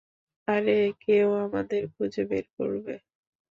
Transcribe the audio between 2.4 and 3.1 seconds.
করবে।